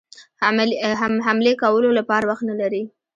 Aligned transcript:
حملې 1.27 1.53
کولو 1.63 1.89
لپاره 1.99 2.27
وخت 2.29 2.43
نه 2.49 2.55
لري. 2.61 2.83